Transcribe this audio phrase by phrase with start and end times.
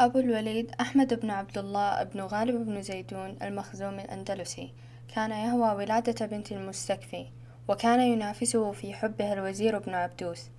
[0.00, 4.72] أبو الوليد أحمد بن عبد الله بن غالب بن زيدون المخزومي الأندلسي
[5.14, 7.26] كان يهوى ولادة بنت المستكفي
[7.68, 10.50] وكان ينافسه في حبها الوزير بن عبدوس.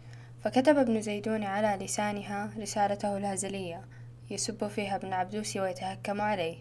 [0.44, 3.82] فكتب ابن زيدون على لسانها رسالته الهزلية
[4.30, 6.58] يسب فيها ابن عبدوس ويتهكم عليه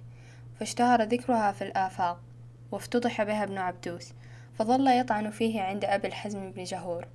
[0.61, 2.21] فاشتهر ذكرها في الآفاق
[2.73, 4.13] وافتضح بها ابن عبدوس
[4.59, 7.09] فظل يطعن فيه عند أبي الحزم بن جهور.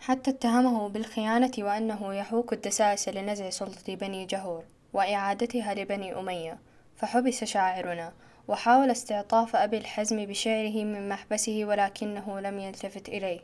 [0.00, 4.64] حتى اتهمه بالخيانة وأنه يحوك الدسائس لنزع سلطة بني جهور.
[4.92, 6.58] وإعادتها لبني أمية
[6.96, 8.12] فحبس شاعرنا
[8.48, 13.40] وحاول استعطاف أبي الحزم بشعره من محبسه ولكنه لم يلتفت إليه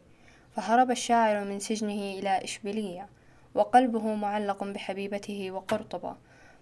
[0.57, 3.09] فهرب الشاعر من سجنه إلى إشبيلية
[3.55, 6.17] وقلبه معلق بحبيبته وقرطبة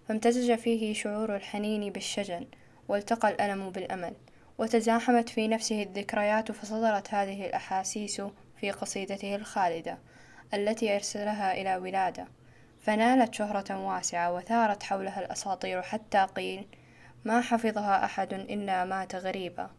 [0.08, 2.46] فامتزج فيه شعور الحنين بالشجن
[2.88, 4.14] والتقى الألم بالأمل
[4.58, 8.22] وتزاحمت في نفسه الذكريات فصدرت هذه الأحاسيس
[8.60, 9.98] في قصيدته الخالدة
[10.54, 12.26] التي أرسلها إلى ولادة.
[12.84, 16.66] فنالت شهرة واسعة وثارت حولها الأساطير حتى قيل
[17.24, 19.70] ما حفظها أحد إلا مات غريبا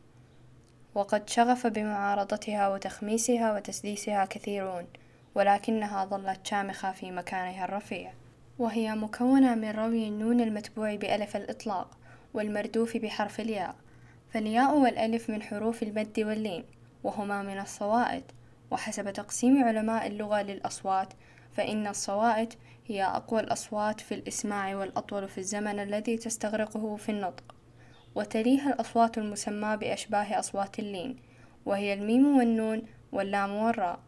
[0.95, 4.87] وقد شغف بمعارضتها وتخميسها وتسديسها كثيرون
[5.35, 8.13] ولكنها ظلت شامخة في مكانها الرفيع.
[8.59, 11.97] وهي مكونة من روي النون المتبوع بألف الإطلاق
[12.33, 13.75] والمردوف بحرف الياء
[14.33, 16.63] فالياء والألف من حروف المد واللين
[17.03, 18.23] وهما من الصوائد.
[18.71, 21.13] وحسب تقسيم علماء اللغة للأصوات
[21.55, 22.53] فإن الصوائد
[22.87, 27.55] هي أقوى الأصوات في الإسماع والأطول في الزمن الذي تستغرقه في النطق.
[28.15, 31.15] وتليها الأصوات المسمى بأشباه أصوات اللين
[31.65, 33.99] وهي الميم والنون واللام والراء.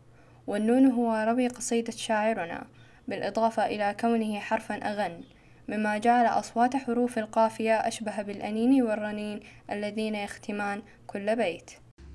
[0.48, 2.68] والنون هو ربي قصيدة شاعرنا
[3.08, 5.22] بالإضافة إلى كونه حرفا أغن
[5.68, 9.40] مما جعل أصوات حروف القافية أشبه بالأنين والرنين
[9.72, 11.72] الذين يختمان كل بيت.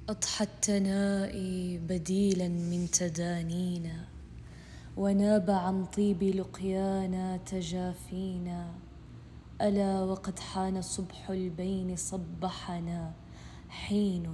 [0.08, 4.11] أضحى التنائي بديلا من تدانينا.
[4.96, 8.70] وناب عن طيب لقيانا تجافينا.
[9.60, 13.12] ألا وقد حان صبح البين صبحنا.
[13.68, 14.28] حين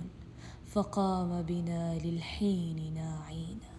[0.66, 3.72] فقام بنا للحين ناعينا.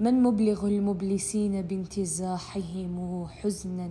[0.00, 3.90] من مبلغ المبلسين بانتزاحهم حزنا.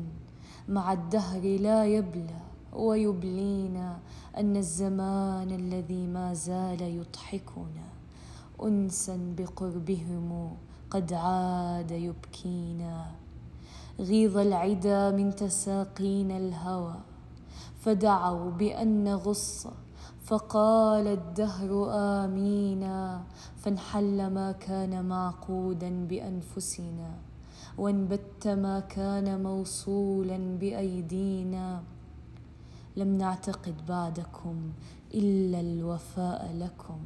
[0.70, 2.42] مع الدهر لا يبلى
[2.74, 4.00] ويبلينا
[4.38, 7.88] أن الزمان الذي ما زال يضحكنا.
[8.64, 10.58] أنسا بقربهم
[10.94, 13.06] قد عاد يبكينا.
[14.00, 16.96] غيظ العدا من تساقينا الهوى.
[17.80, 19.68] فدعوا بأن نغص
[20.24, 23.24] فقال الدهر آمينا.
[23.58, 27.12] فانحل ما كان معقودا بأنفسنا.
[27.78, 31.84] وانبت ما كان موصولا بأيدينا.
[32.98, 34.72] لم نعتقد بعدكم
[35.14, 37.00] إلا الوفاء لكم.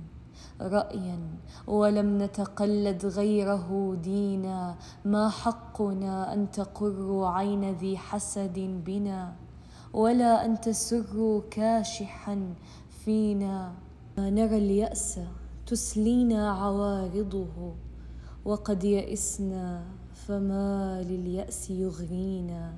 [0.61, 1.19] رأيا
[1.67, 4.75] ولم نتقلد غيره دينا.
[5.05, 9.33] ما حقنا أن تقروا عين ذي حسد بنا
[9.93, 12.53] ولا أن تسروا كاشحا
[13.05, 13.73] فينا.
[14.17, 15.19] ما نرى اليأس
[15.67, 17.73] تسلينا عوارضه
[18.45, 19.83] وقد يئسنا
[20.13, 22.73] فما لليأس يغرينا.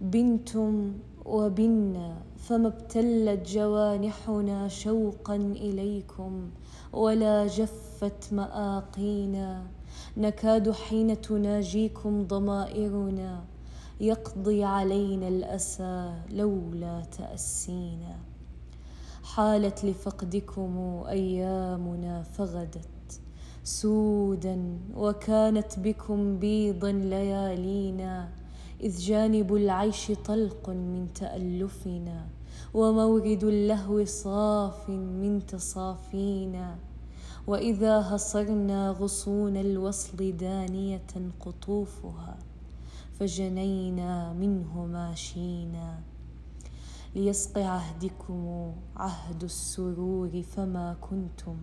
[0.00, 0.92] بنتم
[1.26, 6.50] وبنا فما ابتلت جوانحنا شوقا إليكم
[6.92, 9.62] ولا جفت مآقينا
[10.16, 13.44] نكاد حين تناجيكم ضمائرنا
[14.00, 18.16] يقضي علينا الأسى لولا تأسينا
[19.22, 23.20] حالت لفقدكم أيامنا فغدت
[23.64, 28.28] سودا وكانت بكم بيضا ليالينا
[28.80, 32.26] إذ جانب العيش طلق من تألفنا
[32.74, 36.78] ومورد اللهو صاف من تصافينا.
[37.46, 42.38] وإذا هصرنا غصون الوصل دانية قطوفها
[43.20, 45.98] فجنينا منه ماشينا
[47.14, 51.56] ليسق عهدكم عهد السرور فما كنتم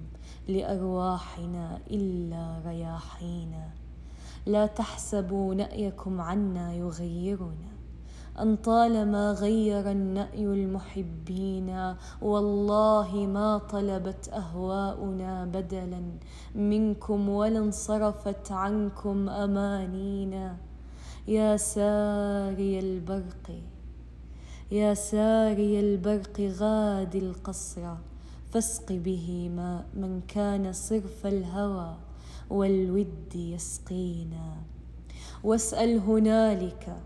[0.47, 3.82] لأرواحنا إلا رياحينا.
[4.45, 7.73] لا تحسبوا نأيكم عنا يغيرنا.
[8.39, 16.01] أن طالما غير النأي المحبين والله ما طلبت أهواؤنا بدلا.
[16.55, 20.57] منكم ولا انصرفت عنكم أمانينا.
[21.27, 23.47] يا ساري البرق
[24.71, 27.95] يا ساري البرق غادي القصر.
[28.51, 31.95] فاسق به ما من كان صرف الهوى.
[32.53, 34.55] والود يسقينا.
[35.43, 36.97] واسأل هنالك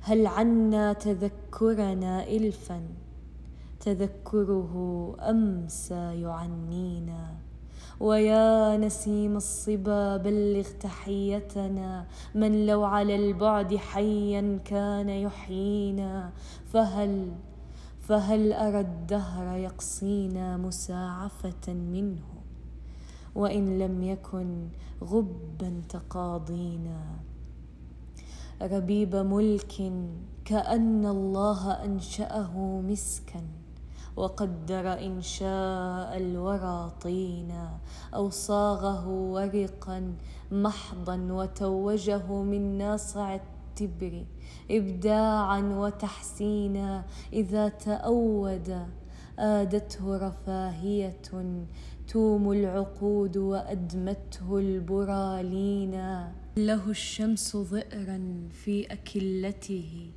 [0.00, 2.82] هل عنا تذكرنا إلفا؟
[3.80, 4.74] تذكره
[5.20, 7.34] أمسى يعنينا
[8.00, 16.32] ويا نسيم الصبا بلغ تحيتنا من لو على البعد حيا كان يحيينا؟
[16.66, 17.32] فهل
[18.00, 22.37] فهل أرى الدهر يقصينا مساعفة منه؟
[23.38, 24.48] وإن لم يكن
[25.02, 27.00] غبا تقاضينا.
[28.62, 29.74] ربيب ملك
[30.44, 32.54] كأن الله أنشأه
[32.90, 33.42] مسكا
[34.16, 37.78] وقدر إنشاء الورى طينا
[38.14, 39.98] أو صاغه ورقا
[40.52, 44.24] محضا وتوجه من ناصع التبر
[44.70, 48.68] إبداعا وتحسينا إذا تأود
[49.38, 51.20] آدته رفاهية
[52.08, 60.10] توم العقود وأدمته البرالينا له الشمس ضئرا في أكلته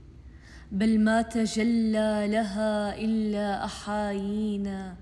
[0.71, 4.95] بل ما تجلى لها إلا أحايينا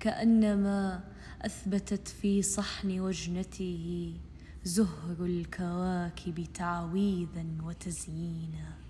[0.00, 1.00] كأنما
[1.42, 4.14] أثبتت في صحن وجنته
[4.64, 8.81] زهر الكواكب تعويذا وتزيينا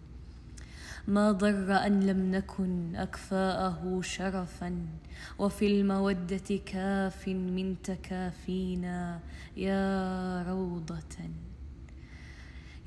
[1.08, 4.86] ما ضر أن لم نكن أكفاءه شرفا.
[5.38, 9.20] وفي المودة كاف من تكافينا.
[9.56, 11.30] يا روضة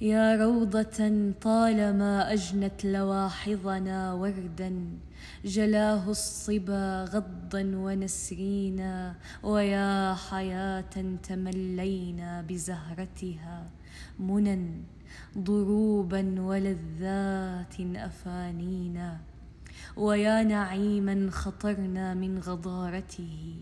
[0.01, 4.73] يا روضة طالما أجنت لواحظنا وردا.
[5.45, 13.69] جلاه الصبا غضا ونسرينا ويا حياة تملينا بزهرتها
[14.19, 14.83] منى
[15.37, 19.21] ضروبا ولذات أفانينا
[19.97, 23.55] ويا نعيما خطرنا من غضارته.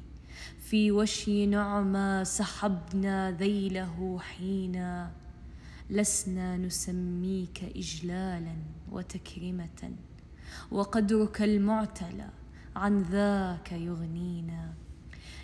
[0.59, 5.11] في وشي نعمى سحبنا ذيله حينا
[5.89, 8.55] لسنا نسميك إجلالا
[8.91, 9.81] وتكرمة.
[10.71, 12.29] وقدرك المعتلى
[12.75, 14.73] عن ذاك يغنينا.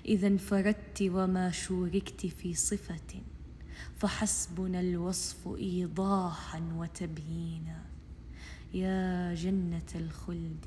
[0.06, 3.22] إذا انفردت وما شوركت في صفة
[3.98, 7.86] فحسبنا الوصف إيضاحا وتبيينا.
[8.74, 10.66] يا جنة الخلد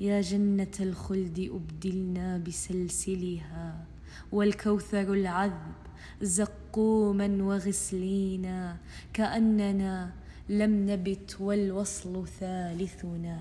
[0.00, 3.86] يا جنة الخلد أبدلنا بسلسلها.
[4.32, 5.72] والكوثر العذب
[6.22, 8.76] زقوما وغسلينا
[9.12, 10.12] كأننا
[10.48, 13.38] لم نبت والوصل ثالثنا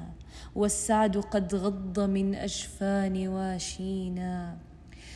[0.55, 4.57] والسعد قد غض من أجفان واشينا.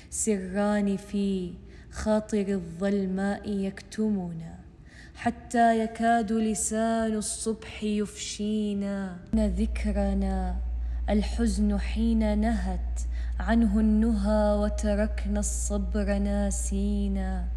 [0.10, 1.54] سران في
[1.92, 4.56] خاطر الظلماء يكتمنا
[5.16, 9.18] حتى يكاد لسان الصبح يفشينا.
[9.36, 10.56] ذكرنا
[11.10, 13.00] الحزن حين نهت
[13.40, 17.48] عنه النهى وتركنا الصبر ناسينا.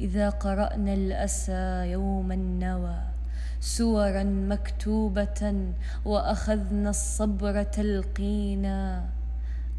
[0.00, 3.15] إذا قرأنا الأسى يوم النوى.
[3.60, 5.72] سورا مكتوبة
[6.04, 9.08] وأخذنا الصبر تلقينا.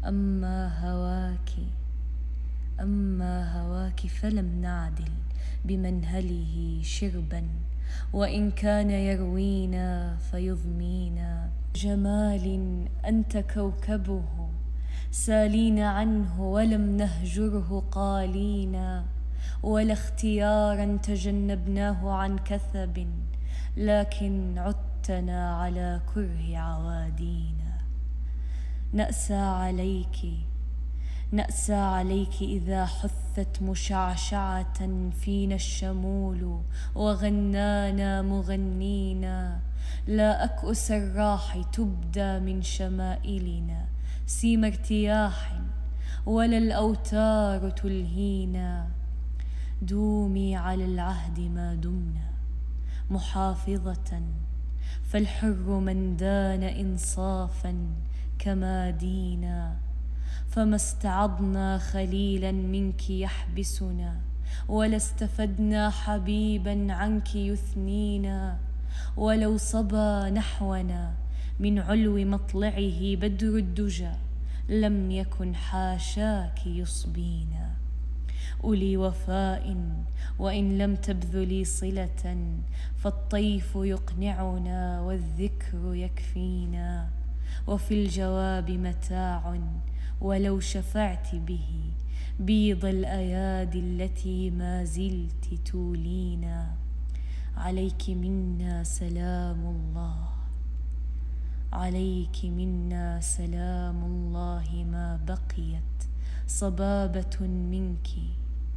[0.04, 1.50] أما هواكِ
[2.80, 5.10] أما هواك فلم نعدل
[5.64, 7.42] بمنهله شربا.
[8.12, 12.46] وإن كان يروينا فيضمينا جمال
[13.06, 14.48] أنت كوكبه
[15.10, 19.04] سالين عنه ولم نهجره قالينا.
[19.62, 23.06] ولا اختيارا تجنبناه عن كثب.
[23.76, 27.78] لكن عدتنا على كره عوادينا.
[28.92, 30.16] نأسى عليك
[31.32, 36.62] نأسى عليك إذا حثت مشعشعة فينا الشمول
[36.94, 39.60] وغنانا مغنينا.
[40.06, 43.84] لا أكؤ سراح تبدى من شمائلنا
[44.26, 45.60] سيم ارتياح
[46.26, 48.88] ولا الأوتار تلهينا.
[49.82, 52.37] دومي على العهد ما دمنا.
[53.10, 54.22] محافظة
[55.04, 57.74] فالحر من دان إنصافا
[58.38, 59.76] كما دينا
[60.48, 64.16] فما استعضنا خليلا منك يحبسنا
[64.68, 68.58] ولا استفدنا حبيبا عنك يثنينا
[69.16, 71.14] ولو صبا نحونا
[71.60, 74.12] من علو مطلعه بدر الدجى
[74.68, 77.77] لم يكن حاشاك يصبينا.
[78.64, 79.76] أولي وفاء
[80.38, 82.46] وإن لم تبذلي صلة
[82.96, 87.08] فالطيف يقنعنا والذكر يكفينا.
[87.66, 89.58] وفي الجواب متاع
[90.20, 91.68] ولو شفعت به
[92.40, 96.76] بيض الأيادي التي ما زلت تولينا.
[97.56, 100.28] عليك منا سلام الله.
[101.72, 105.98] عليك منا سلام الله ما بقيت.
[106.46, 108.08] صبابة منك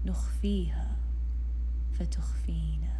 [0.05, 0.97] نخفيها
[1.93, 2.90] فتخفينا.